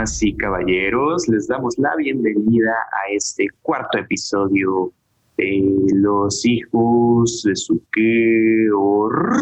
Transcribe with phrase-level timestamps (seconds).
[0.00, 4.90] Damas y caballeros, les damos la bienvenida a este cuarto episodio
[5.36, 9.36] de Los hijos de su que horror.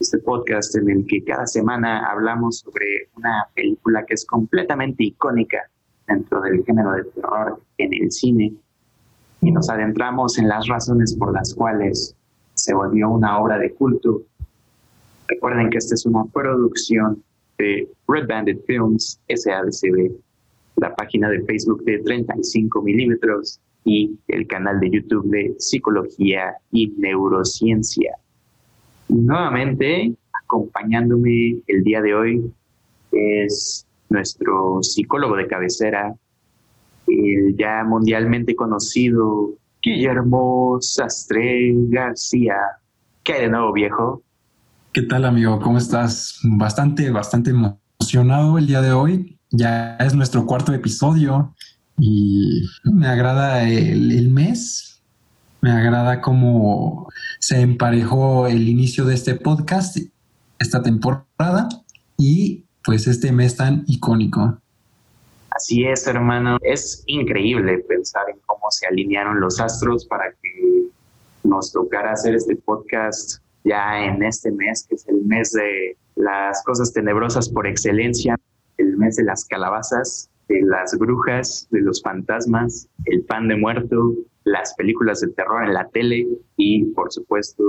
[0.00, 5.70] Este podcast en el que cada semana hablamos sobre una película que es completamente icónica
[6.08, 8.52] dentro del género de terror en el cine
[9.42, 12.16] y nos adentramos en las razones por las cuales
[12.54, 14.22] se volvió una obra de culto.
[15.28, 17.22] Recuerden que esta es una producción
[17.58, 20.12] de Red Bandit Films SADCB,
[20.76, 26.88] la página de Facebook de 35 milímetros y el canal de YouTube de Psicología y
[26.98, 28.16] Neurociencia.
[29.08, 32.52] nuevamente, acompañándome el día de hoy
[33.12, 36.14] es nuestro psicólogo de cabecera,
[37.06, 42.56] el ya mundialmente conocido Guillermo Sastre García.
[43.22, 44.22] ¿Qué hay de nuevo, viejo?
[44.96, 45.60] ¿Qué tal, amigo?
[45.60, 46.40] ¿Cómo estás?
[46.42, 49.38] Bastante, bastante emocionado el día de hoy.
[49.50, 51.54] Ya es nuestro cuarto episodio
[51.98, 55.02] y me agrada el, mes.
[55.60, 59.98] Me agrada cómo se emparejó el inicio de este podcast,
[60.58, 61.68] esta temporada
[62.16, 64.62] y pues este mes tan icónico.
[65.50, 66.56] Así es, hermano.
[66.62, 70.88] Es increíble pensar en cómo se alinearon los astros para que
[71.44, 76.62] nos tocara hacer este podcast ya en este mes, que es el mes de las
[76.64, 78.36] cosas tenebrosas por excelencia,
[78.78, 84.14] el mes de las calabazas, de las brujas, de los fantasmas, el pan de muerto,
[84.44, 86.26] las películas de terror en la tele
[86.56, 87.62] y, por supuesto,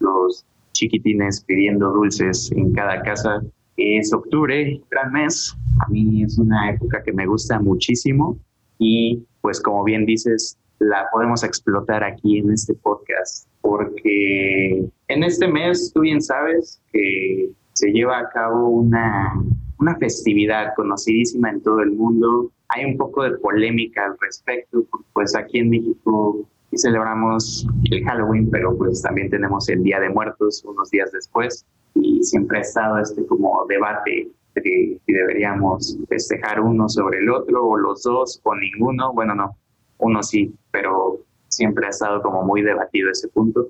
[0.00, 3.42] los chiquitines pidiendo dulces en cada casa
[3.78, 5.56] es octubre, gran mes.
[5.80, 8.38] A mí es una época que me gusta muchísimo
[8.78, 15.46] y pues como bien dices, la podemos explotar aquí en este podcast porque en este
[15.46, 19.34] mes tú bien sabes que se lleva a cabo una,
[19.78, 22.50] una festividad conocidísima en todo el mundo.
[22.70, 28.76] Hay un poco de polémica al respecto, pues aquí en México celebramos el Halloween, pero
[28.76, 33.26] pues también tenemos el Día de Muertos unos días después y siempre ha estado este
[33.26, 39.12] como debate de si deberíamos festejar uno sobre el otro o los dos o ninguno.
[39.12, 39.56] Bueno, no,
[39.98, 41.20] uno sí, pero
[41.58, 43.68] siempre ha estado como muy debatido ese punto.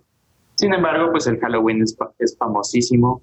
[0.54, 3.22] Sin embargo, pues el Halloween es, es famosísimo,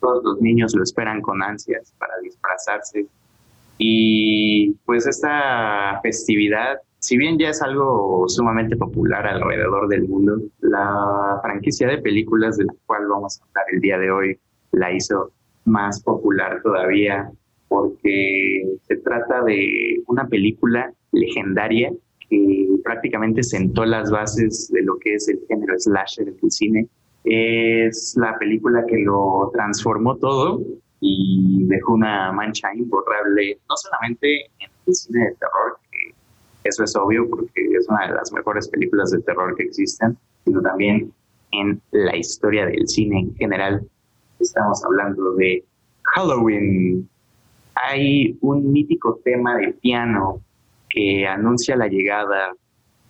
[0.00, 3.06] todos los niños lo esperan con ansias para disfrazarse
[3.78, 11.38] y pues esta festividad si bien ya es algo sumamente popular alrededor del mundo, la
[11.42, 14.38] franquicia de películas de la cual vamos a hablar el día de hoy
[14.72, 15.30] la hizo
[15.64, 17.30] más popular todavía
[17.68, 21.92] porque se trata de una película legendaria
[22.28, 26.88] que prácticamente sentó las bases de lo que es el género slasher en el cine.
[27.24, 30.62] Es la película que lo transformó todo
[31.00, 35.78] y dejó una mancha imborrable, no solamente en el cine de terror,
[36.62, 40.60] eso es obvio porque es una de las mejores películas de terror que existen, sino
[40.62, 41.12] también
[41.52, 43.88] en la historia del cine en general.
[44.40, 45.64] Estamos hablando de
[46.14, 47.08] Halloween.
[47.74, 50.40] Hay un mítico tema de piano
[50.88, 52.52] que anuncia la llegada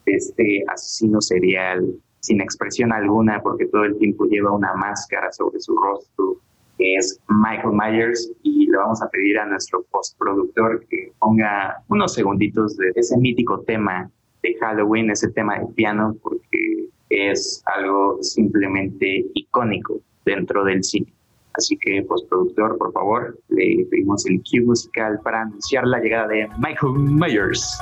[0.07, 1.85] este asesino serial
[2.21, 6.41] sin expresión alguna porque todo el tiempo lleva una máscara sobre su rostro
[6.79, 12.15] que es Michael Myers, y le vamos a pedir a nuestro postproductor que ponga unos
[12.15, 14.11] segunditos de ese mítico tema
[14.43, 21.13] de Halloween, ese tema de piano, porque es algo simplemente icónico dentro del cine.
[21.55, 26.49] Así que, postproductor, por favor, le pedimos el cue musical para anunciar la llegada de
[26.59, 27.81] Michael Myers.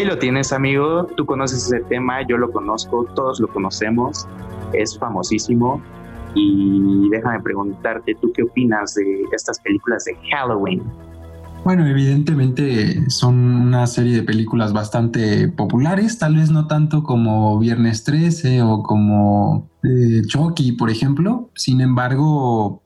[0.00, 1.06] Ahí lo tienes, amigo.
[1.16, 4.26] Tú conoces ese tema, yo lo conozco, todos lo conocemos.
[4.72, 5.82] Es famosísimo.
[6.34, 10.82] Y déjame preguntarte, ¿tú qué opinas de estas películas de Halloween?
[11.64, 18.04] Bueno, evidentemente son una serie de películas bastante populares, tal vez no tanto como Viernes
[18.04, 21.50] 13 o como eh, Chucky, por ejemplo.
[21.54, 22.82] Sin embargo,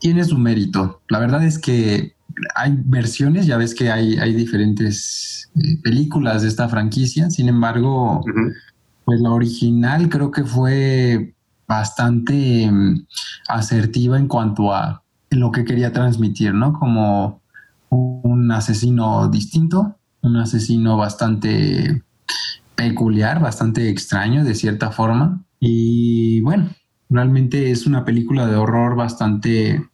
[0.00, 1.00] tiene su mérito.
[1.08, 2.17] La verdad es que
[2.54, 8.24] hay versiones, ya ves que hay, hay diferentes eh, películas de esta franquicia, sin embargo,
[9.04, 11.34] pues la original creo que fue
[11.66, 13.06] bastante mm,
[13.48, 16.72] asertiva en cuanto a lo que quería transmitir, ¿no?
[16.72, 17.42] Como
[17.90, 22.02] un asesino distinto, un asesino bastante
[22.74, 25.44] peculiar, bastante extraño de cierta forma.
[25.60, 26.70] Y bueno,
[27.10, 29.88] realmente es una película de horror bastante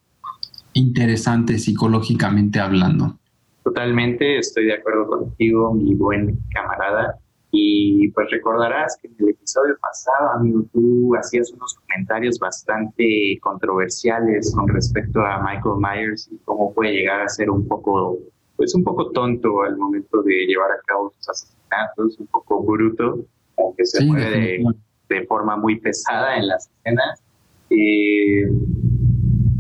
[0.75, 3.19] interesante psicológicamente hablando.
[3.65, 7.19] Totalmente, estoy de acuerdo contigo, mi buen camarada.
[7.57, 14.53] Y pues recordarás que en el episodio pasado, amigo, tú hacías unos comentarios bastante controversiales
[14.55, 18.19] con respecto a Michael Myers y cómo puede llegar a ser un poco,
[18.57, 23.25] pues un poco tonto al momento de llevar a cabo sus asesinatos, un poco bruto,
[23.57, 24.61] aunque se mueve
[25.09, 27.23] de, forma muy pesada en las escenas.
[27.71, 28.51] Eh,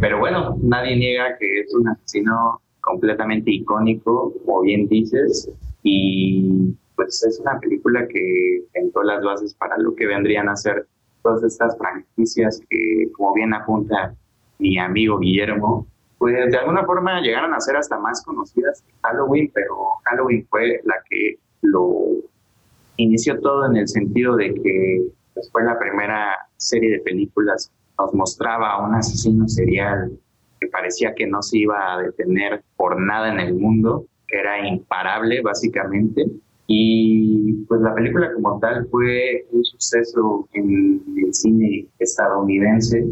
[0.00, 5.50] pero bueno, nadie niega que es un asesino completamente icónico, como bien dices,
[5.82, 10.86] y pues es una película que sentó las bases para lo que vendrían a ser
[11.22, 14.14] todas estas franquicias que, como bien apunta
[14.58, 15.86] mi amigo Guillermo,
[16.18, 19.74] pues de alguna forma llegaron a ser hasta más conocidas que Halloween, pero
[20.04, 22.06] Halloween fue la que lo
[22.96, 28.14] inició todo en el sentido de que pues, fue la primera serie de películas nos
[28.14, 30.12] mostraba a un asesino serial
[30.60, 34.66] que parecía que no se iba a detener por nada en el mundo, que era
[34.66, 36.26] imparable básicamente,
[36.66, 43.04] y pues la película como tal fue un suceso en el cine estadounidense.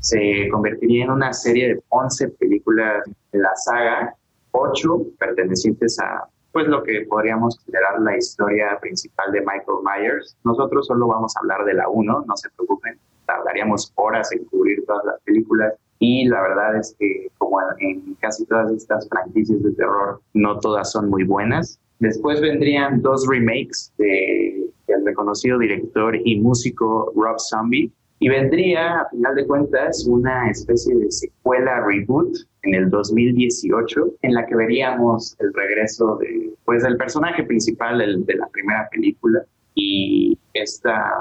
[0.00, 4.14] Se convertiría en una serie de 11 películas de la saga,
[4.52, 10.36] 8 pertenecientes a pues lo que podríamos considerar la historia principal de Michael Myers.
[10.44, 14.84] Nosotros solo vamos a hablar de la 1, no se preocupen, tardaríamos horas en cubrir
[14.86, 19.72] todas las películas y la verdad es que como en casi todas estas franquicias de
[19.72, 21.78] terror, no todas son muy buenas.
[21.98, 27.90] Después vendrían dos remakes de, del reconocido director y músico Rob Zombie.
[28.20, 34.34] Y vendría, a final de cuentas, una especie de secuela reboot en el 2018, en
[34.34, 39.44] la que veríamos el regreso de, pues, del personaje principal de la primera película
[39.74, 41.12] y esta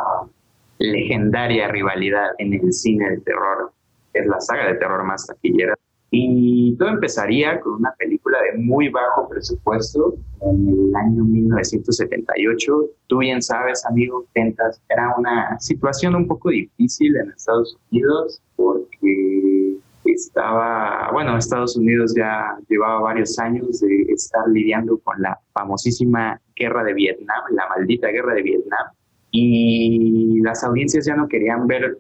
[0.80, 3.72] legendaria rivalidad en el cine de terror,
[4.14, 5.76] es la saga de terror más taquillera
[6.10, 12.74] y todo empezaría con una película de muy bajo presupuesto en el año 1978.
[13.08, 19.76] Tú bien sabes, amigo, Tentas, era una situación un poco difícil en Estados Unidos porque
[20.06, 26.86] estaba, bueno, Estados Unidos ya llevaba varios años de estar lidiando con la famosísima guerra
[26.86, 28.88] de Vietnam, la maldita guerra de Vietnam,
[29.40, 31.98] y las audiencias ya no querían ver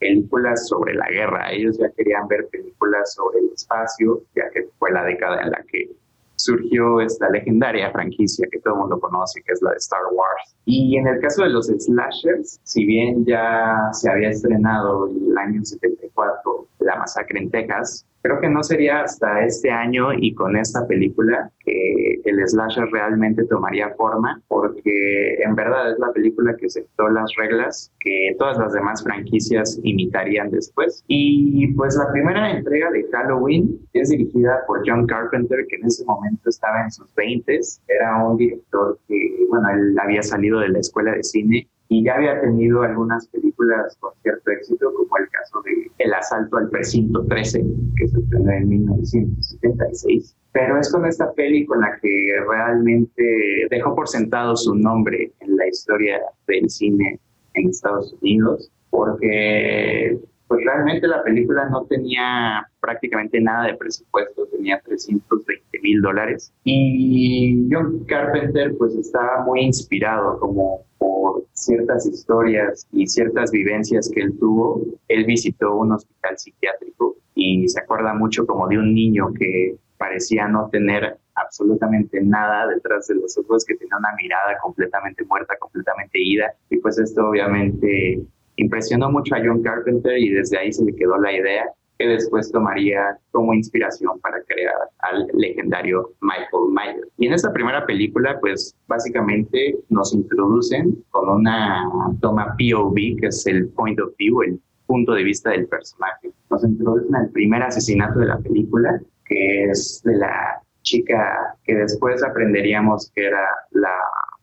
[0.00, 4.90] películas sobre la guerra, ellos ya querían ver películas sobre el espacio, ya que fue
[4.90, 5.90] la década en la que
[6.36, 10.56] surgió esta legendaria franquicia que todo el mundo conoce, que es la de Star Wars.
[10.64, 15.38] Y en el caso de los slashers, si bien ya se había estrenado en el
[15.38, 20.56] año 74 La Masacre en Texas, creo que no sería hasta este año y con
[20.56, 26.66] esta película que el slasher realmente tomaría forma, porque en verdad es la película que
[26.66, 31.04] aceptó las reglas que todas las demás franquicias imitarían después.
[31.08, 36.04] Y pues la primera entrega de Halloween es dirigida por John Carpenter, que en ese
[36.04, 40.78] momento estaba en sus 20, era un director que, bueno, él había salido de la
[40.78, 45.60] escuela de cine y ya había tenido algunas películas con cierto éxito, como el caso
[45.62, 47.64] de El asalto al precinto 13,
[47.96, 50.36] que se estrenó en 1976.
[50.52, 55.56] Pero es con esta peli con la que realmente dejó por sentado su nombre en
[55.56, 57.18] la historia del cine
[57.54, 60.16] en Estados Unidos, porque
[60.50, 66.52] pues realmente la película no tenía prácticamente nada de presupuesto, tenía 320 mil dólares.
[66.64, 74.22] Y John Carpenter pues estaba muy inspirado como por ciertas historias y ciertas vivencias que
[74.22, 74.82] él tuvo.
[75.06, 80.48] Él visitó un hospital psiquiátrico y se acuerda mucho como de un niño que parecía
[80.48, 86.18] no tener absolutamente nada detrás de los ojos, que tenía una mirada completamente muerta, completamente
[86.20, 86.52] ida.
[86.70, 88.20] Y pues esto obviamente
[88.60, 91.64] Impresionó mucho a John Carpenter y desde ahí se le quedó la idea
[91.98, 97.08] que después tomaría como inspiración para crear al legendario Michael Myers.
[97.16, 101.84] Y en esta primera película, pues básicamente nos introducen con una
[102.20, 106.30] toma POV, que es el point of view, el punto de vista del personaje.
[106.50, 112.22] Nos introducen al primer asesinato de la película, que es de la chica que después
[112.22, 113.96] aprenderíamos que era la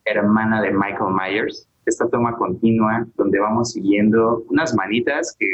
[0.06, 5.48] hermana de Michael Myers, esta toma continua donde vamos siguiendo unas manitas que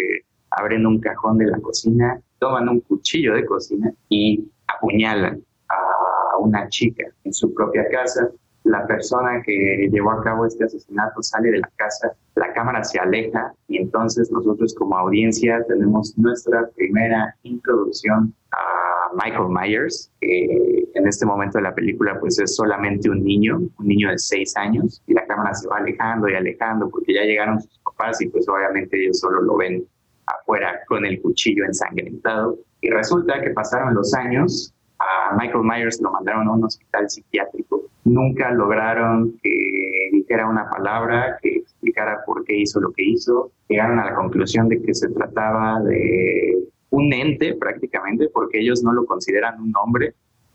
[0.49, 6.67] abren un cajón de la cocina, toman un cuchillo de cocina y apuñalan a una
[6.69, 8.29] chica en su propia casa.
[8.63, 12.99] La persona que llevó a cabo este asesinato sale de la casa, la cámara se
[12.99, 18.72] aleja y entonces nosotros como audiencia tenemos nuestra primera introducción a
[19.15, 23.87] Michael Myers, que en este momento de la película pues es solamente un niño, un
[23.87, 27.61] niño de seis años, y la cámara se va alejando y alejando porque ya llegaron
[27.61, 29.85] sus papás y pues obviamente ellos solo lo ven
[30.25, 32.57] afuera con el cuchillo ensangrentado.
[32.81, 37.83] Y resulta que pasaron los años, a Michael Myers lo mandaron a un hospital psiquiátrico,
[38.03, 43.51] nunca lograron que dijera una palabra, que explicara por qué hizo lo que hizo.
[43.67, 46.57] Llegaron a la conclusión de que se trataba de
[46.93, 50.13] un ente prácticamente, porque ellos no lo consideran un hombre,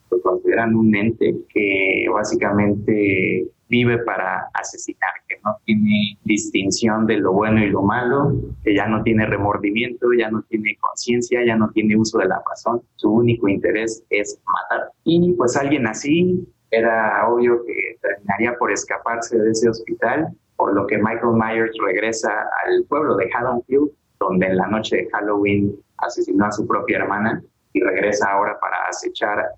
[0.08, 7.32] lo consideran un ente que básicamente vive para asesinar, que no tiene distinción de lo
[7.32, 11.70] bueno y lo malo, que ya no tiene remordimiento, ya no tiene conciencia, ya no
[11.72, 14.92] tiene uso de la razón, su único interés es matar.
[15.02, 20.86] Y pues alguien así era obvio que terminaría por escaparse de ese hospital, por lo
[20.86, 22.30] que Michael Myers regresa
[22.64, 23.90] al pueblo de Haddonfield,
[24.20, 28.76] donde en la noche de Halloween asesinó a su propia hermana y regresa ahora para
[28.88, 29.48] acechar a,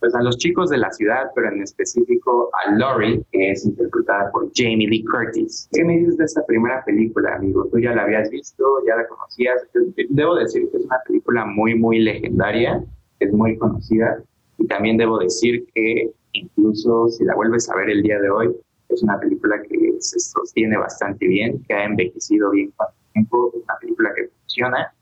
[0.00, 4.30] pues a los chicos de la ciudad, pero en específico a Laurie, que es interpretada
[4.32, 5.68] por Jamie Lee Curtis.
[5.72, 7.66] ¿Qué me dices de esta primera película, amigo?
[7.70, 8.64] ¿Tú ya la habías visto?
[8.86, 9.62] ¿Ya la conocías?
[10.08, 12.82] Debo decir que es una película muy, muy legendaria,
[13.20, 14.22] es muy conocida
[14.58, 18.54] y también debo decir que incluso si la vuelves a ver el día de hoy,
[18.88, 23.52] es una película que se sostiene bastante bien, que ha envejecido bien con el tiempo,
[23.54, 24.30] es una película que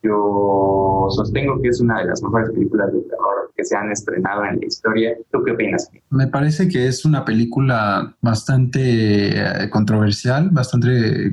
[0.02, 4.45] Yo sostengo que es una de las mejores películas de terror que se han estrenado
[4.45, 5.17] en la historia.
[5.33, 5.90] ¿Tú qué opinas?
[6.11, 11.33] Me parece que es una película bastante eh, controversial, bastante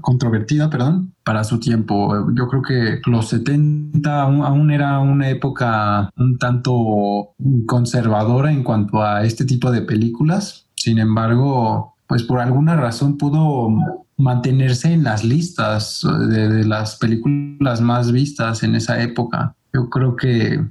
[0.00, 2.30] controvertida, perdón, para su tiempo.
[2.34, 7.34] Yo creo que los 70 aún, era una época un tanto
[7.66, 10.68] conservadora en cuanto a este tipo de películas.
[10.76, 18.12] Sin embargo, pues por alguna razón pudo mantenerse en las listas de, las películas más
[18.12, 19.54] vistas en esa época.
[19.72, 20.64] Yo creo que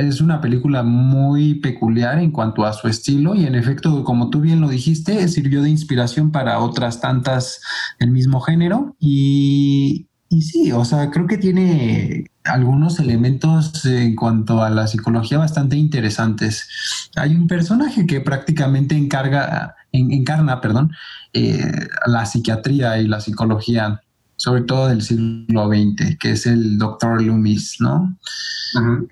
[0.00, 4.40] es una película muy peculiar en cuanto a su estilo y en efecto, como tú
[4.40, 7.60] bien lo dijiste, sirvió de inspiración para otras tantas
[7.98, 14.62] del mismo género y, y sí, o sea, creo que tiene algunos elementos en cuanto
[14.62, 16.68] a la psicología bastante interesantes.
[17.16, 20.92] Hay un personaje que prácticamente encarga, encarna perdón,
[21.32, 24.00] eh, la psiquiatría y la psicología,
[24.36, 28.16] sobre todo del siglo XX, que es el doctor Loomis, ¿no?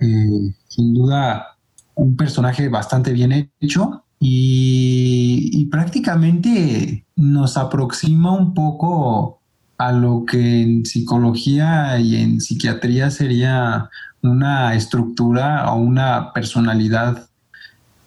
[0.01, 1.57] Eh, sin duda,
[1.95, 9.41] un personaje bastante bien hecho y, y prácticamente nos aproxima un poco
[9.79, 13.91] a lo que en psicología y en psiquiatría sería
[14.23, 17.29] una estructura o una personalidad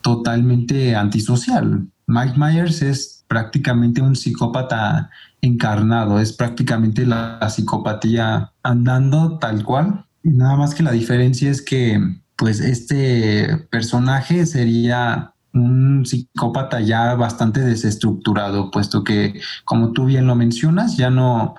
[0.02, 1.88] totalmente antisocial.
[2.08, 5.10] Mike Myers es prácticamente un psicópata
[5.42, 10.06] encarnado, es prácticamente la, psicopatía andando tal cual.
[10.24, 12.00] Y nada más que la diferencia es que
[12.36, 20.36] pues este personaje sería un psicópata ya bastante desestructurado, puesto que, como tú bien lo
[20.36, 21.56] mencionas, ya no,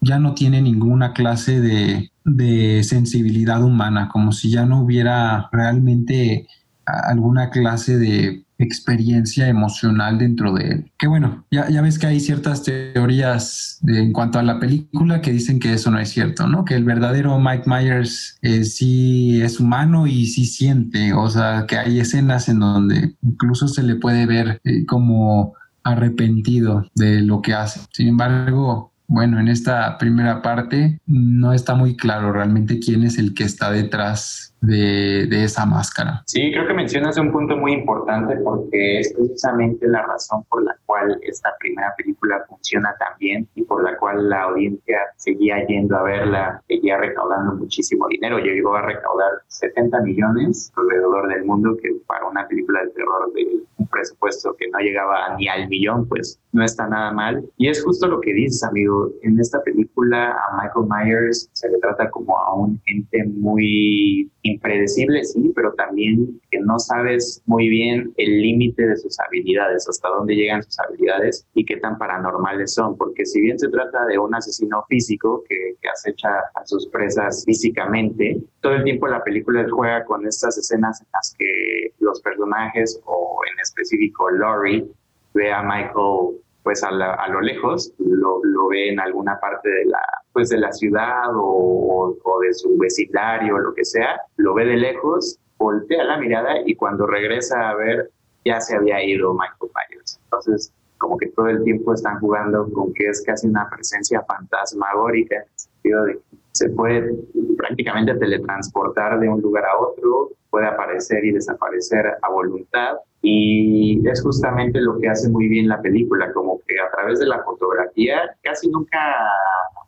[0.00, 6.46] ya no tiene ninguna clase de, de sensibilidad humana, como si ya no hubiera realmente
[6.84, 10.92] alguna clase de experiencia emocional dentro de él.
[10.98, 15.20] Que bueno, ya, ya ves que hay ciertas teorías de, en cuanto a la película
[15.20, 16.64] que dicen que eso no es cierto, ¿no?
[16.64, 21.78] Que el verdadero Mike Myers eh, sí es humano y sí siente, o sea, que
[21.78, 27.54] hay escenas en donde incluso se le puede ver eh, como arrepentido de lo que
[27.54, 27.80] hace.
[27.92, 33.34] Sin embargo, bueno, en esta primera parte no está muy claro realmente quién es el
[33.34, 36.22] que está detrás de, esa máscara.
[36.26, 40.76] Sí, creo que mencionas un punto muy importante porque es precisamente la razón por la
[40.86, 45.96] cual esta primera película funciona tan bien y por la cual la audiencia seguía yendo
[45.96, 48.38] a verla, seguía recaudando muchísimo dinero.
[48.38, 53.46] Llegó a recaudar 70 millones alrededor del mundo, que para una película de terror de
[53.76, 57.44] un presupuesto que no llegaba ni al millón, pues no está nada mal.
[57.56, 59.10] Y es justo lo que dices, amigo.
[59.22, 65.24] En esta película a Michael Myers se le trata como a un ente muy impredecible,
[65.24, 70.34] sí, pero también que no sabes muy bien el límite de sus habilidades, hasta dónde
[70.34, 72.96] llegan sus habilidades y qué tan paranormales son.
[72.96, 77.44] Porque si bien se trata de un asesino físico que, que acecha a sus presas
[77.44, 83.00] físicamente, todo el tiempo la película juega con estas escenas en las que los personajes
[83.04, 84.86] o en específico Laurie
[85.34, 86.40] ve a Michael
[86.70, 90.00] pues a, lo lejos, lo, ve en alguna parte de la,
[90.32, 94.76] pues de la ciudad o, de su vecindario o lo que sea, lo ve de
[94.76, 98.08] lejos, voltea la mirada y cuando regresa a ver
[98.44, 100.20] ya se había ido Michael Myers.
[100.22, 105.38] Entonces, como que todo el tiempo están jugando con que es casi una presencia fantasmagórica,
[105.38, 107.16] en el sentido de que se puede
[107.58, 112.94] prácticamente teletransportar de un lugar a otro, puede aparecer y desaparecer a voluntad.
[113.22, 117.26] Y es justamente lo que hace muy bien la película, como que a través de
[117.26, 118.98] la fotografía casi nunca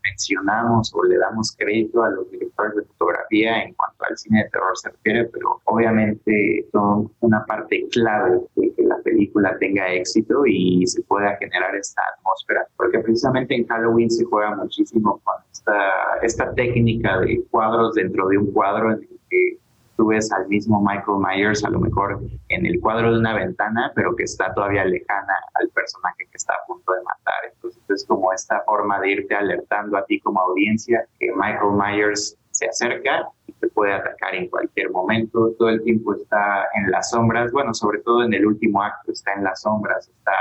[0.04, 4.50] mencionamos o le damos crédito a los directores de fotografía en cuanto al cine de
[4.50, 10.44] terror se refiere, pero obviamente son una parte clave de que la película tenga éxito
[10.46, 15.74] y se pueda generar esta atmósfera, porque precisamente en Halloween se juega muchísimo con esta,
[16.22, 19.58] esta técnica de cuadros dentro de un cuadro en el que
[19.96, 23.92] tú ves al mismo Michael Myers a lo mejor en el cuadro de una ventana,
[23.94, 27.52] pero que está todavía lejana al personaje que está a punto de matar.
[27.52, 32.36] Entonces es como esta forma de irte alertando a ti como audiencia que Michael Myers
[32.50, 35.52] se acerca y te puede atacar en cualquier momento.
[35.58, 39.32] Todo el tiempo está en las sombras, bueno, sobre todo en el último acto está
[39.34, 40.32] en las sombras, está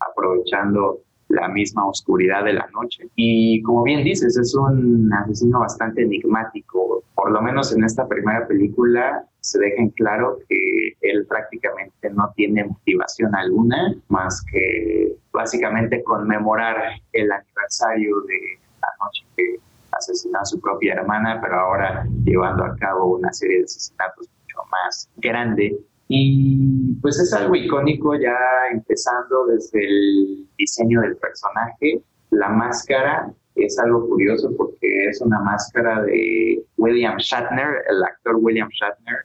[0.00, 3.08] aprovechando la misma oscuridad de la noche.
[3.14, 7.02] Y como bien dices, es un asesino bastante enigmático.
[7.14, 12.32] Por lo menos en esta primera película se deja en claro que él prácticamente no
[12.34, 16.76] tiene motivación alguna más que básicamente conmemorar
[17.12, 18.38] el aniversario de
[18.80, 19.56] la noche que
[19.92, 24.58] asesinó a su propia hermana, pero ahora llevando a cabo una serie de asesinatos mucho
[24.70, 28.36] más grande y pues es algo icónico ya
[28.72, 32.02] empezando desde el diseño del personaje.
[32.30, 38.68] La máscara es algo curioso porque es una máscara de William Shatner, el actor William
[38.68, 39.24] Shatner,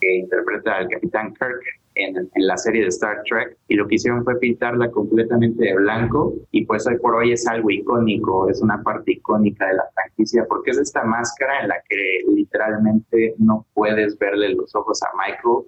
[0.00, 1.62] que interpreta al Capitán Kirk
[1.98, 3.56] en, la serie de Star Trek.
[3.68, 7.46] Y lo que hicieron fue pintarla completamente de blanco y pues hoy por hoy es
[7.46, 11.76] algo icónico, es una parte icónica de la franquicia porque es esta máscara en la
[11.88, 15.66] que literalmente no puedes verle los ojos a Michael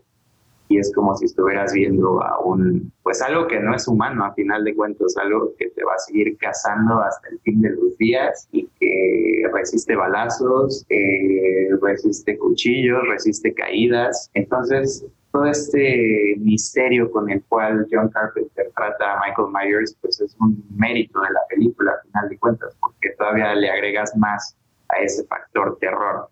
[0.71, 4.33] y es como si estuvieras viendo a un, pues algo que no es humano a
[4.35, 7.99] final de cuentas, algo que te va a seguir cazando hasta el fin de los
[7.99, 10.87] días y que resiste balazos,
[11.83, 14.30] resiste cuchillos, resiste caídas.
[14.35, 20.37] Entonces, todo este misterio con el cual John Carpenter trata a Michael Myers, pues es
[20.39, 24.56] un mérito de la película a final de cuentas, porque todavía le agregas más
[24.89, 26.28] a ese factor terror.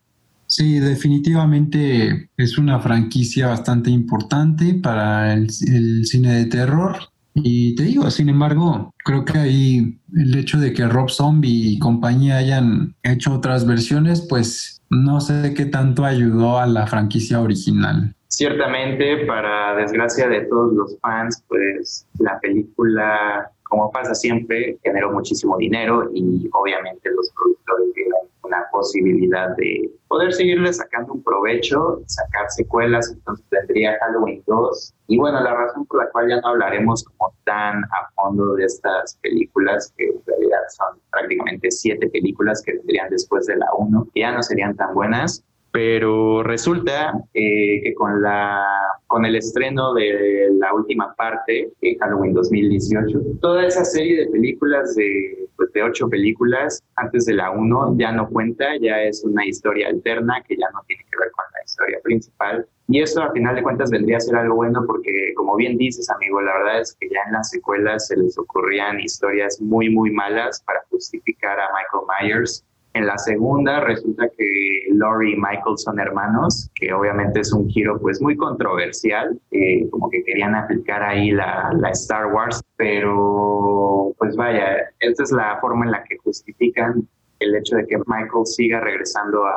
[0.49, 6.97] Sí, definitivamente es una franquicia bastante importante para el, cine de terror.
[7.35, 11.79] Y te digo, sin embargo, creo que ahí el hecho de que Rob Zombie y
[11.79, 18.15] compañía hayan hecho otras versiones, pues no sé qué tanto ayudó a la franquicia original.
[18.29, 25.59] Ciertamente, para desgracia de todos los fans, pues la película, como pasa siempre, generó muchísimo
[25.59, 28.18] dinero y obviamente los productores vieron
[28.49, 34.95] una posibilidad de poder seguirle sacando un provecho, sacar secuelas, entonces tendría Halloween 2.
[35.09, 38.65] Y bueno, la razón por la cual ya no hablaremos como tan a fondo de
[38.65, 44.09] estas películas, que en realidad son prácticamente siete películas que vendrían después de la 1,
[44.15, 48.65] que ya no serían tan buenas, pero resulta eh, que con, la,
[49.07, 54.95] con el estreno de la última parte, en Halloween 2018, toda esa serie de películas,
[54.95, 59.45] de, pues de ocho películas, antes de la 1, ya no cuenta, ya es una
[59.47, 62.67] historia alterna que ya no tiene que ver con la historia principal.
[62.91, 66.09] Y esto a final de cuentas vendría a ser algo bueno porque, como bien dices,
[66.09, 70.11] amigo, la verdad es que ya en las secuelas se les ocurrían historias muy, muy
[70.11, 76.01] malas para justificar a Michael Myers en la segunda resulta que Laurie y Michael son
[76.01, 81.31] hermanos, que obviamente es un giro pues muy controversial, eh, como que querían aplicar ahí
[81.31, 87.07] la, la, Star Wars, pero pues vaya, esta es la forma en la que justifican
[87.41, 89.55] el hecho de que Michael siga regresando a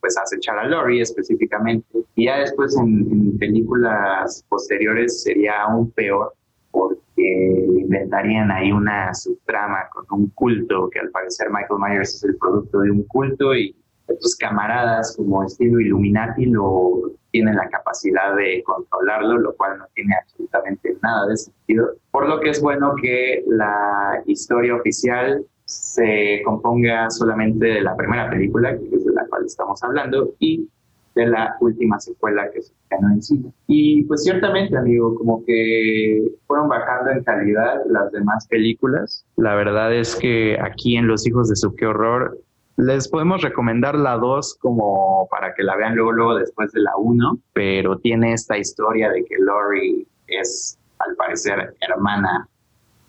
[0.00, 1.86] pues acechar a Laurie específicamente.
[2.14, 6.32] Y ya después en, en películas posteriores sería aún peor
[7.16, 12.36] que inventarían ahí una subtrama con un culto, que al parecer Michael Myers es el
[12.36, 13.74] producto de un culto y
[14.06, 20.14] estos camaradas como estilo Illuminati lo tienen la capacidad de controlarlo, lo cual no tiene
[20.22, 21.88] absolutamente nada de sentido.
[22.10, 28.30] Por lo que es bueno que la historia oficial se componga solamente de la primera
[28.30, 30.68] película, que es de la cual estamos hablando, y
[31.16, 33.52] de la última secuela que se estrenó en cine.
[33.66, 39.24] Y pues ciertamente, amigo, como que fueron bajando en calidad las demás películas.
[39.36, 42.38] La verdad es que aquí en Los Hijos de Su Qué Horror
[42.76, 46.94] les podemos recomendar la 2 como para que la vean luego, luego después de la
[46.98, 52.46] 1, pero tiene esta historia de que Laurie es al parecer hermana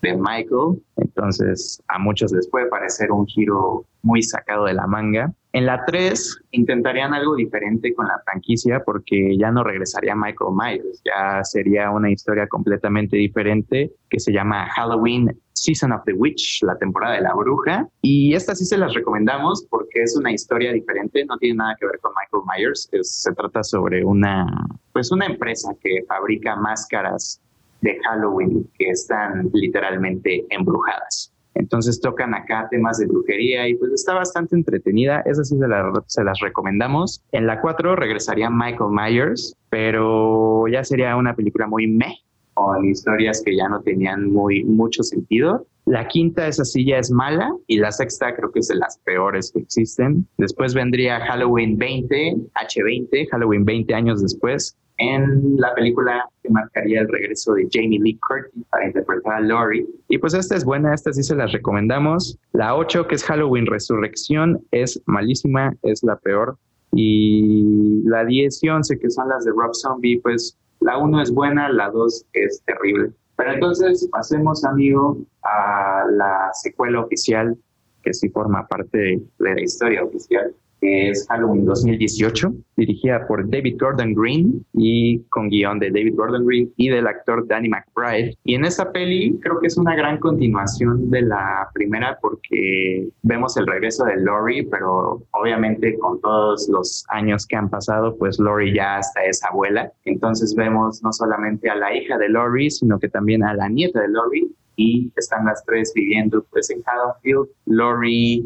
[0.00, 5.32] de Michael, entonces a muchos les puede parecer un giro muy sacado de la manga.
[5.58, 11.02] En la 3 intentarían algo diferente con la franquicia porque ya no regresaría Michael Myers,
[11.04, 16.78] ya sería una historia completamente diferente que se llama Halloween Season of the Witch, la
[16.78, 17.88] temporada de la bruja.
[18.02, 21.86] Y esta sí se las recomendamos porque es una historia diferente, no tiene nada que
[21.86, 24.46] ver con Michael Myers, se trata sobre una,
[24.92, 27.42] pues una empresa que fabrica máscaras
[27.80, 31.32] de Halloween que están literalmente embrujadas.
[31.54, 35.22] Entonces tocan acá temas de brujería y pues está bastante entretenida.
[35.26, 35.66] Esa sí se,
[36.06, 37.22] se las recomendamos.
[37.32, 42.14] En la 4 regresaría Michael Myers, pero ya sería una película muy meh,
[42.54, 45.66] con historias que ya no tenían muy mucho sentido.
[45.84, 48.98] La quinta, esa sí ya es mala, y la sexta creo que es de las
[48.98, 50.28] peores que existen.
[50.36, 57.08] Después vendría Halloween 20, H20, Halloween 20 años después, en la película que marcaría el
[57.08, 59.86] regreso de Jamie Lee Curtis para interpretar a Laurie.
[60.08, 62.38] Y pues esta es buena, esta sí se las recomendamos.
[62.52, 66.56] La 8, que es Halloween Resurrección, es malísima, es la peor.
[66.92, 71.32] Y la 10 y 11, que son las de Rob Zombie, pues la 1 es
[71.32, 73.10] buena, la 2 es terrible.
[73.36, 77.56] Pero entonces pasemos, amigo, a la secuela oficial,
[78.02, 83.76] que sí forma parte de la historia oficial, que es Halloween 2018, dirigida por David
[83.78, 88.36] Gordon Green y con guion de David Gordon Green y del actor Danny McBride.
[88.44, 93.56] Y en esa peli creo que es una gran continuación de la primera porque vemos
[93.56, 98.74] el regreso de Laurie, pero obviamente con todos los años que han pasado, pues Laurie
[98.74, 99.92] ya hasta es abuela.
[100.04, 104.00] Entonces vemos no solamente a la hija de Laurie, sino que también a la nieta
[104.00, 107.48] de Laurie y están las tres viviendo pues en Haddonfield.
[107.66, 108.44] Laurie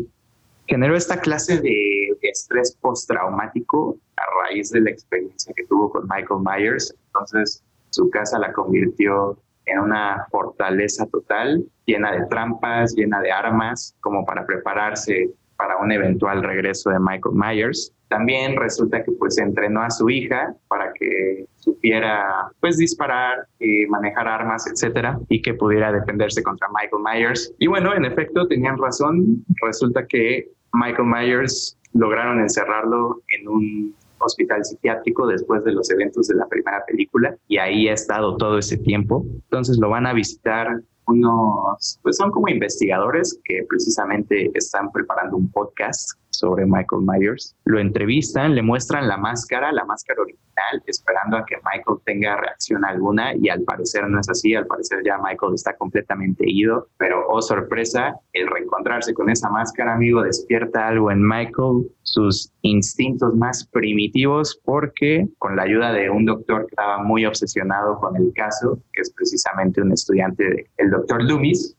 [0.66, 6.40] generó esta clase de estrés postraumático a raíz de la experiencia que tuvo con Michael
[6.44, 6.94] Myers.
[7.06, 13.94] Entonces, su casa la convirtió en una fortaleza total, llena de trampas, llena de armas,
[14.00, 17.92] como para prepararse para un eventual regreso de Michael Myers.
[18.08, 24.28] También resulta que pues entrenó a su hija para que supiera pues disparar, y manejar
[24.28, 27.54] armas, etcétera, y que pudiera defenderse contra Michael Myers.
[27.58, 29.44] Y bueno, en efecto tenían razón.
[29.62, 36.36] Resulta que Michael Myers lograron encerrarlo en un hospital psiquiátrico después de los eventos de
[36.36, 39.24] la primera película y ahí ha estado todo ese tiempo.
[39.26, 45.50] Entonces lo van a visitar unos, pues son como investigadores que precisamente están preparando un
[45.50, 47.56] podcast sobre Michael Myers.
[47.64, 50.51] Lo entrevistan, le muestran la máscara, la máscara original,
[50.86, 55.02] esperando a que Michael tenga reacción alguna y al parecer no es así, al parecer
[55.04, 60.88] ya Michael está completamente ido, pero oh sorpresa, el reencontrarse con esa máscara, amigo, despierta
[60.88, 66.72] algo en Michael, sus instintos más primitivos, porque con la ayuda de un doctor que
[66.72, 71.76] estaba muy obsesionado con el caso, que es precisamente un estudiante del doctor Loomis,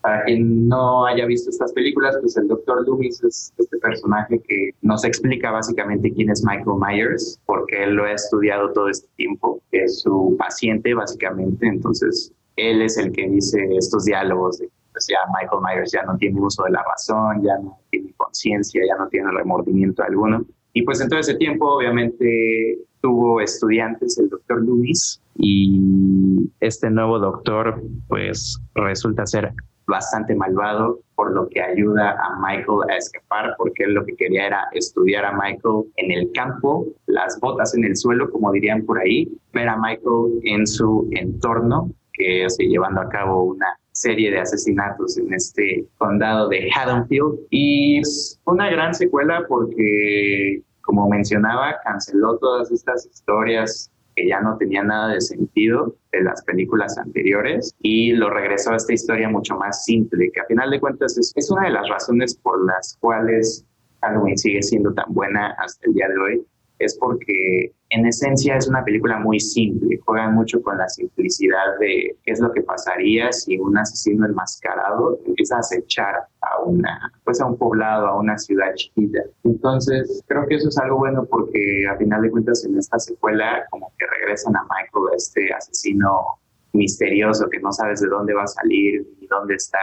[0.00, 2.86] para quien no haya visto estas películas, pues el Dr.
[2.86, 8.04] Loomis es este personaje que nos explica básicamente quién es Michael Myers, porque él lo
[8.04, 13.58] ha estudiado todo este tiempo, es su paciente básicamente, entonces él es el que dice
[13.76, 17.56] estos diálogos de pues ya Michael Myers ya no tiene uso de la razón, ya
[17.58, 20.44] no tiene conciencia, ya no tiene remordimiento alguno.
[20.72, 27.18] Y pues en todo ese tiempo, obviamente, tuvo estudiantes el doctor Loomis y este nuevo
[27.20, 29.52] doctor, pues resulta ser
[29.88, 34.46] bastante malvado, por lo que ayuda a Michael a escapar, porque él lo que quería
[34.46, 38.98] era estudiar a Michael en el campo, las botas en el suelo, como dirían por
[38.98, 44.40] ahí, ver a Michael en su entorno, que es llevando a cabo una serie de
[44.40, 47.38] asesinatos en este condado de Haddonfield.
[47.50, 54.56] Y es una gran secuela porque, como mencionaba, canceló todas estas historias que ya no
[54.56, 59.56] tenía nada de sentido de las películas anteriores y lo regresó a esta historia mucho
[59.56, 62.96] más simple, que a final de cuentas es, es una de las razones por las
[63.00, 63.64] cuales
[64.00, 66.46] Halloween sigue siendo tan buena hasta el día de hoy,
[66.78, 72.16] es porque en esencia es una película muy simple, juegan mucho con la simplicidad de
[72.22, 77.40] qué es lo que pasaría si un asesino enmascarado empieza a acechar a una, pues
[77.40, 79.20] a un poblado, a una ciudad chiquita.
[79.44, 83.64] Entonces, creo que eso es algo bueno porque a final de cuentas en esta secuela
[83.70, 86.38] como que regresan a Michael, este asesino
[86.72, 89.78] misterioso que no sabes de dónde va a salir, ni dónde está,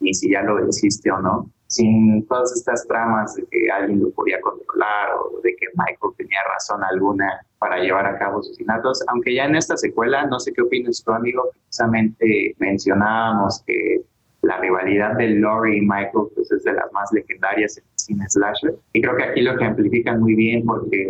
[0.00, 4.10] ni si ya lo existe o no sin todas estas tramas de que alguien lo
[4.10, 9.34] podía controlar o de que Michael tenía razón alguna para llevar a cabo asesinatos, aunque
[9.34, 14.02] ya en esta secuela, no sé qué opinas tu amigo, precisamente mencionábamos que
[14.42, 18.28] la rivalidad de Laurie y Michael pues es de las más legendarias en el cine
[18.28, 21.08] slasher, y creo que aquí lo ejemplifican muy bien porque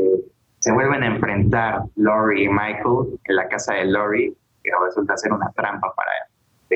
[0.60, 5.32] se vuelven a enfrentar Laurie y Michael en la casa de Laurie, que resulta ser
[5.32, 6.10] una trampa para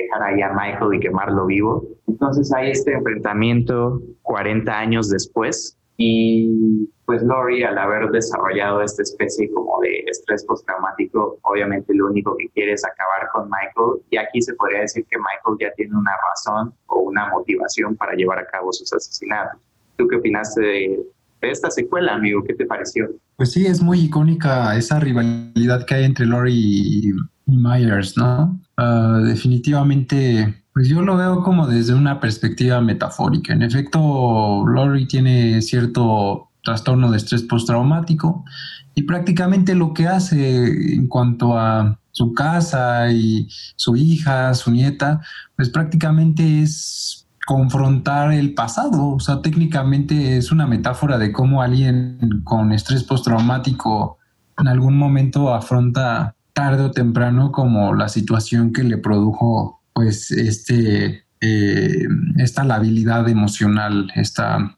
[0.03, 1.85] dejar ahí a Michael y quemarlo vivo.
[2.07, 9.51] Entonces hay este enfrentamiento 40 años después y pues Laurie al haber desarrollado esta especie
[9.53, 14.41] como de estrés postraumático, obviamente lo único que quiere es acabar con Michael y aquí
[14.41, 18.47] se podría decir que Michael ya tiene una razón o una motivación para llevar a
[18.47, 19.61] cabo sus asesinatos.
[19.97, 21.07] ¿Tú qué opinaste de,
[21.41, 22.43] esta secuela, amigo?
[22.45, 23.09] ¿Qué te pareció?
[23.37, 27.13] Pues sí, es muy icónica esa rivalidad que hay entre Laurie y
[27.47, 28.61] Myers, ¿no?
[28.77, 33.53] Ah, definitivamente Pues yo lo veo como desde una perspectiva metafórica.
[33.53, 38.45] En efecto, Lori tiene cierto trastorno de estrés postraumático
[38.95, 45.21] y prácticamente lo que hace en cuanto a su casa y su hija, su nieta,
[45.57, 47.18] pues prácticamente es
[47.49, 49.15] confrontar el pasado.
[49.15, 54.19] O sea, técnicamente es una metáfora de cómo alguien con estrés postraumático
[54.59, 61.25] en algún momento afronta tarde o temprano como la situación que le produjo pues este
[61.41, 62.07] eh,
[62.37, 64.77] esta labilidad emocional, esta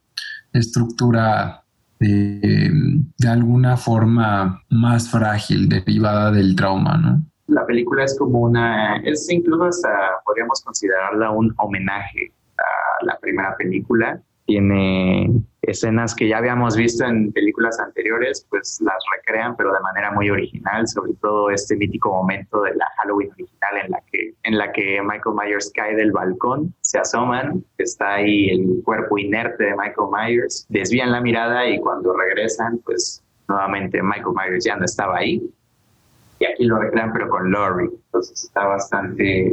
[0.53, 1.65] estructura
[1.99, 2.71] de,
[3.19, 7.25] de, alguna forma más frágil derivada del trauma, ¿no?
[7.49, 9.89] La película es como una, es incluso hasta
[10.25, 12.33] podríamos considerarla un homenaje
[13.03, 14.21] la primera película.
[14.47, 15.31] Tiene
[15.63, 20.31] escenas que ya habíamos visto en películas anteriores, pues las recrean, pero de manera muy
[20.31, 24.73] original, sobre todo este mítico momento de la Halloween original en la que, en la
[24.73, 30.09] que Michael Myers cae del balcón, se asoman, está ahí el cuerpo inerte de Michael
[30.11, 35.43] Myers, desvían la mirada y cuando regresan, pues nuevamente Michael Myers ya no estaba ahí.
[36.39, 37.91] Y aquí lo recrean, pero con Laurie.
[37.93, 39.53] Entonces está bastante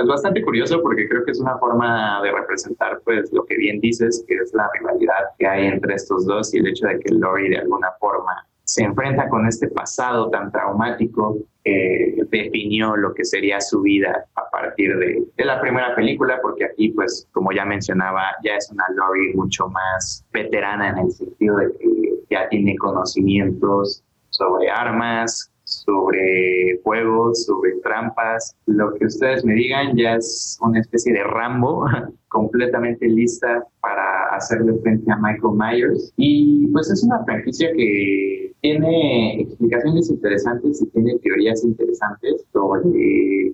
[0.00, 3.80] es bastante curioso porque creo que es una forma de representar pues lo que bien
[3.80, 7.14] dices, que es la rivalidad que hay entre estos dos y el hecho de que
[7.14, 13.24] Lori de alguna forma se enfrenta con este pasado tan traumático que definió lo que
[13.24, 17.64] sería su vida a partir de, de, la primera película, porque aquí, pues, como ya
[17.64, 22.76] mencionaba, ya es una Lori mucho más veterana en el sentido de que ya tiene
[22.76, 30.80] conocimientos sobre armas, sobre juegos, sobre trampas, lo que ustedes me digan ya es una
[30.80, 31.86] especie de Rambo
[32.28, 36.12] completamente lista para hacerle frente a Michael Myers.
[36.16, 42.82] Y pues es una franquicia que tiene explicaciones interesantes y tiene teorías interesantes sobre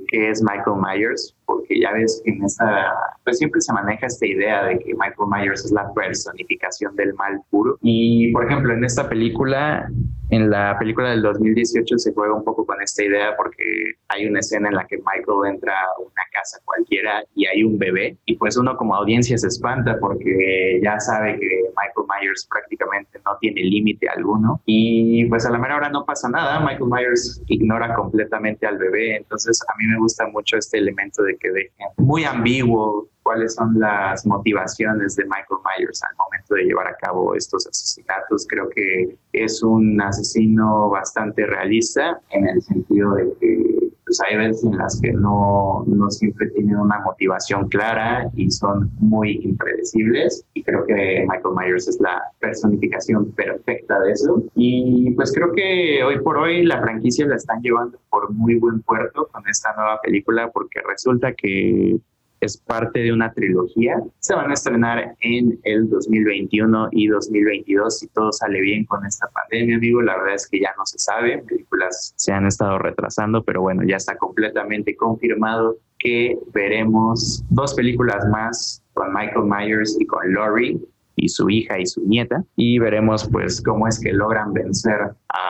[0.08, 2.92] qué es Michael Myers, porque ya ves que en esta,
[3.24, 7.40] pues siempre se maneja esta idea de que Michael Myers es la personificación del mal
[7.50, 7.78] puro.
[7.82, 9.88] Y por ejemplo, en esta película,
[10.30, 14.40] en la película del 2018 se juega un poco con esta idea porque hay una
[14.40, 18.36] escena en la que Michael entra a una casa cualquiera y hay un bebé y
[18.36, 23.60] pues uno como audiencia se espanta porque ya sabe que Michael Myers prácticamente no tiene
[23.62, 28.66] límite alguno y pues a la mera hora no pasa nada, Michael Myers ignora completamente
[28.66, 33.08] al bebé, entonces a mí me gusta mucho este elemento de que dejen muy ambiguo
[33.26, 38.46] cuáles son las motivaciones de Michael Myers al momento de llevar a cabo estos asesinatos.
[38.48, 44.62] Creo que es un asesino bastante realista en el sentido de que pues hay veces
[44.62, 50.44] en las que no, no siempre tienen una motivación clara y son muy impredecibles.
[50.54, 54.40] Y creo que Michael Myers es la personificación perfecta de eso.
[54.54, 58.82] Y pues creo que hoy por hoy la franquicia la están llevando por muy buen
[58.82, 61.98] puerto con esta nueva película porque resulta que
[62.40, 63.96] es parte de una trilogía.
[64.18, 69.28] Se van a estrenar en el 2021 y 2022 si todo sale bien con esta
[69.28, 70.02] pandemia, amigo.
[70.02, 73.82] La verdad es que ya no se sabe, películas se han estado retrasando, pero bueno,
[73.84, 80.78] ya está completamente confirmado que veremos dos películas más con Michael Myers y con Laurie
[81.16, 85.45] y su hija y su nieta y veremos pues cómo es que logran vencer a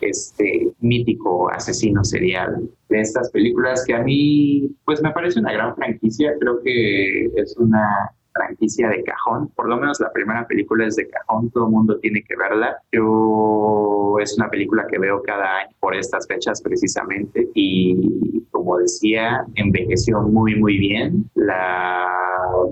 [0.00, 5.74] este mítico asesino serial de estas películas que a mí pues me parece una gran
[5.74, 10.96] franquicia, creo que es una franquicia de cajón, por lo menos la primera película es
[10.96, 12.76] de cajón, todo el mundo tiene que verla.
[12.90, 19.44] Yo es una película que veo cada año por estas fechas precisamente y como decía,
[19.54, 22.08] envejeció muy muy bien, la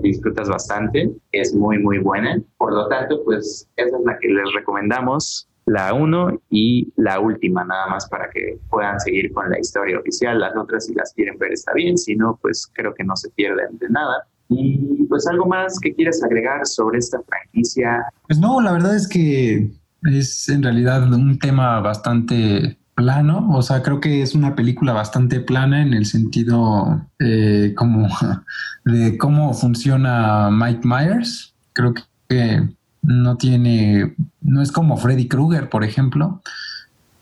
[0.01, 4.53] disfrutas bastante, es muy muy buena, por lo tanto pues esa es la que les
[4.53, 9.99] recomendamos la 1 y la última, nada más para que puedan seguir con la historia
[9.99, 10.39] oficial.
[10.39, 13.29] Las otras, si las quieren ver, está bien, si no, pues creo que no se
[13.31, 14.27] pierden de nada.
[14.49, 18.03] Y pues algo más que quieres agregar sobre esta franquicia.
[18.27, 19.71] Pues no, la verdad es que
[20.03, 25.39] es en realidad un tema bastante plano, o sea, creo que es una película bastante
[25.39, 28.07] plana en el sentido eh, como
[28.85, 31.55] de cómo funciona Mike Myers.
[31.73, 31.93] Creo
[32.27, 32.69] que
[33.03, 36.41] no tiene, no es como Freddy Krueger, por ejemplo,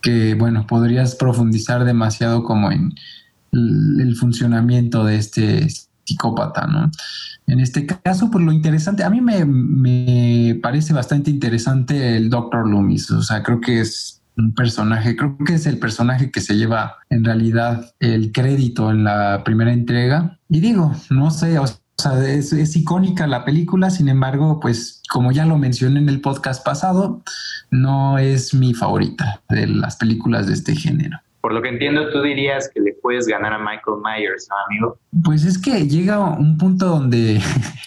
[0.01, 2.93] que bueno, podrías profundizar demasiado como en
[3.51, 5.67] el funcionamiento de este
[6.05, 6.89] psicópata, ¿no?
[7.47, 12.67] En este caso, pues lo interesante, a mí me, parece bastante interesante el Dr.
[12.67, 16.55] Loomis, o sea, creo que es un personaje, creo que es el personaje que se
[16.55, 20.39] lleva en realidad el crédito en la primera entrega.
[20.47, 21.65] Y digo, no sé, o
[22.01, 26.19] sea, es, es, icónica la película, sin embargo, pues como ya lo mencioné en el
[26.19, 27.23] podcast pasado,
[27.69, 31.17] no es mi favorita de las películas de este género.
[31.41, 34.99] Por lo que entiendo, tú dirías que le puedes ganar a Michael Myers, ¿no, amigo?
[35.23, 37.41] Pues es que llega un punto donde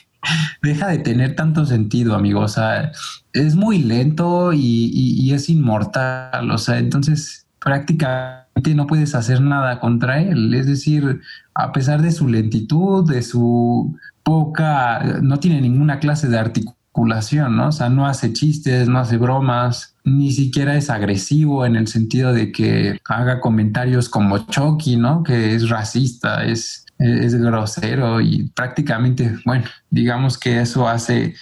[0.62, 2.40] deja de tener tanto sentido, amigo.
[2.40, 2.90] O sea,
[3.32, 6.50] es muy lento y, es inmortal.
[6.50, 8.43] O sea, entonces prácticamente
[8.74, 10.54] no puedes hacer nada contra él.
[10.54, 11.20] Es decir,
[11.54, 17.68] a pesar de su lentitud, de su poca, no tiene ninguna clase de articulación, ¿no?
[17.68, 22.32] O sea, no hace chistes, no hace bromas, ni siquiera es agresivo en el sentido
[22.32, 25.22] de que haga comentarios como Chucky, ¿no?
[25.22, 31.34] Que es racista, es, es grosero y prácticamente, bueno, digamos que eso hace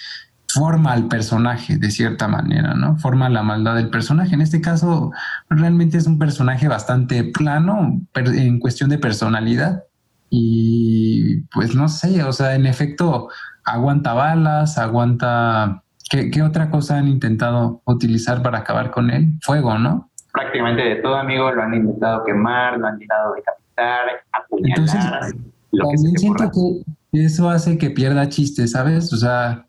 [0.54, 2.96] forma al personaje de cierta manera, ¿no?
[2.96, 4.34] Forma la maldad del personaje.
[4.34, 5.12] En este caso,
[5.48, 9.84] realmente es un personaje bastante plano en cuestión de personalidad.
[10.30, 13.28] Y pues no sé, o sea, en efecto,
[13.64, 15.82] aguanta balas, aguanta...
[16.10, 19.38] ¿Qué, otra cosa han intentado utilizar para acabar con él?
[19.40, 20.10] Fuego, ¿no?
[20.30, 24.00] Prácticamente de todo, amigo, lo han intentado quemar, lo han intentado decapitar,
[24.32, 24.78] apuñalar.
[24.78, 29.10] Entonces, lo también siento que eso hace que pierda chiste, ¿sabes?
[29.12, 29.66] O sea,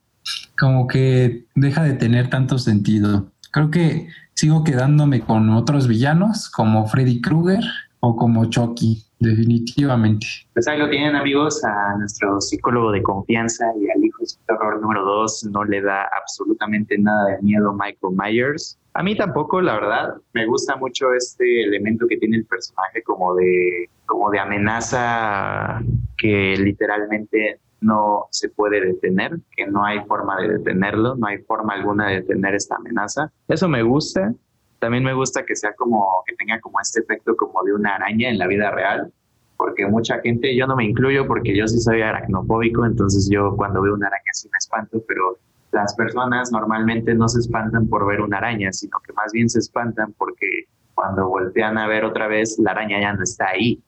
[0.59, 3.31] como que deja de tener tanto sentido.
[3.51, 7.63] Creo que sigo quedándome con otros villanos como Freddy Krueger
[7.99, 10.27] o como Chucky, definitivamente.
[10.53, 14.39] Pues ahí lo tienen amigos, a nuestro psicólogo de confianza y al hijo de su
[14.45, 18.77] terror número dos no le da absolutamente nada de miedo Michael Myers.
[18.95, 23.33] A mí tampoco, la verdad, me gusta mucho este elemento que tiene el personaje como
[23.35, 25.81] de, como de amenaza
[26.17, 31.73] que literalmente no se puede detener, que no hay forma de detenerlo, no hay forma
[31.73, 33.31] alguna de detener esta amenaza.
[33.47, 34.33] Eso me gusta.
[34.79, 38.29] También me gusta que sea como, que tenga como este efecto como de una araña
[38.29, 39.11] en la vida real,
[39.55, 43.81] porque mucha gente, yo no me incluyo porque yo sí soy aracnofóbico, entonces yo cuando
[43.81, 45.37] veo una araña sí me espanto, pero
[45.71, 49.59] las personas normalmente no se espantan por ver una araña, sino que más bien se
[49.59, 53.81] espantan porque cuando voltean a ver otra vez, la araña ya no está ahí.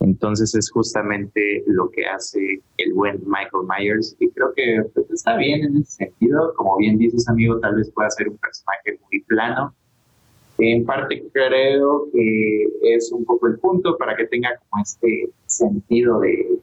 [0.00, 5.36] Entonces es justamente lo que hace el buen Michael Myers y creo que pues, está
[5.36, 6.52] bien en ese sentido.
[6.56, 9.74] Como bien dices, amigo, tal vez pueda ser un personaje muy plano.
[10.58, 16.20] En parte creo que es un poco el punto para que tenga como este sentido
[16.20, 16.58] de,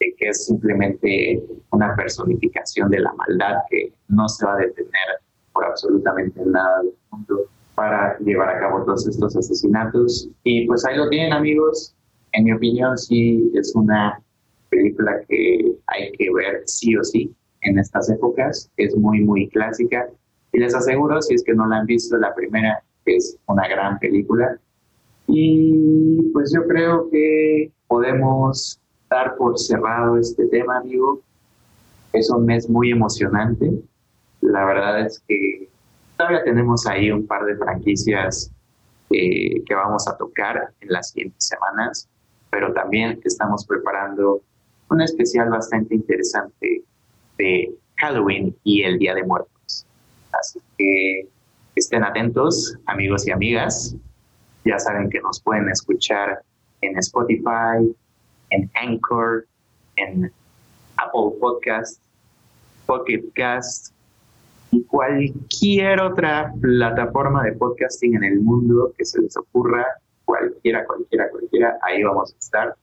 [0.00, 5.20] de que es simplemente una personificación de la maldad que no se va a detener
[5.52, 7.40] por absolutamente nada del mundo
[7.74, 10.28] para llevar a cabo todos estos asesinatos.
[10.42, 11.94] Y pues ahí lo tienen amigos,
[12.34, 14.20] en mi opinión, sí es una
[14.68, 18.70] película que hay que ver sí o sí en estas épocas.
[18.76, 20.08] Es muy, muy clásica.
[20.52, 23.98] Y les aseguro, si es que no la han visto, la primera es una gran
[24.00, 24.58] película.
[25.28, 31.20] Y pues yo creo que podemos dar por cerrado este tema, amigo.
[32.12, 33.70] Es un mes muy emocionante.
[34.40, 35.68] La verdad es que
[36.16, 38.50] todavía tenemos ahí un par de franquicias
[39.10, 42.08] eh, que vamos a tocar en las siguientes semanas
[42.54, 44.40] pero también estamos preparando
[44.88, 46.84] un especial bastante interesante
[47.36, 49.84] de Halloween y el Día de Muertos.
[50.30, 51.28] Así que
[51.74, 53.96] estén atentos, amigos y amigas.
[54.64, 56.42] Ya saben que nos pueden escuchar
[56.80, 57.92] en Spotify,
[58.50, 59.46] en Anchor,
[59.96, 60.30] en
[60.96, 62.00] Apple Podcast,
[62.86, 63.92] Pocket Cast
[64.70, 69.84] y cualquier otra plataforma de podcasting en el mundo que se les ocurra
[70.38, 72.74] cualquiera, cualquiera, cualquiera, ahí vamos a estar.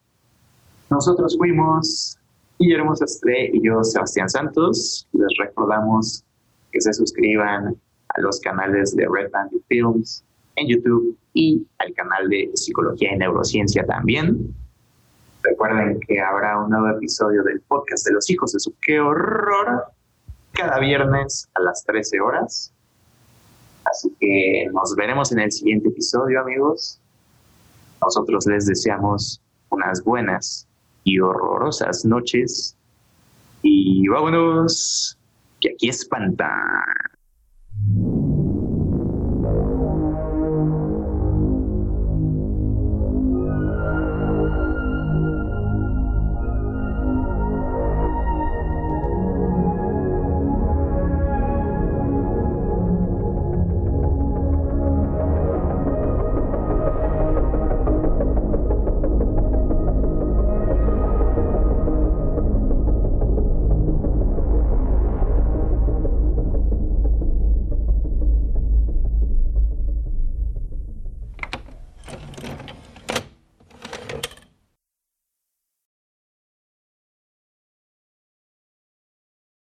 [0.90, 2.18] Nosotros fuimos
[2.60, 5.08] Guillermo Sastre y yo, Sebastián Santos.
[5.14, 6.24] Les recordamos
[6.72, 7.76] que se suscriban
[8.10, 10.24] a los canales de Red Band Films
[10.56, 14.54] en YouTube y al canal de Psicología y Neurociencia también.
[15.44, 19.86] Recuerden que habrá un nuevo episodio del podcast de los hijos de su qué horror
[20.52, 22.74] cada viernes a las 13 horas.
[23.86, 27.01] Así que nos veremos en el siguiente episodio, amigos.
[28.02, 30.68] Nosotros les deseamos unas buenas
[31.04, 32.76] y horrorosas noches
[33.64, 35.18] y vámonos,
[35.60, 36.52] que aquí espantan.